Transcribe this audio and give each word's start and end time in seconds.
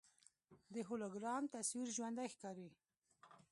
د 0.73 0.75
هولوګرام 0.87 1.43
تصویر 1.55 1.87
ژوندی 1.95 2.27
ښکاري. 2.33 2.69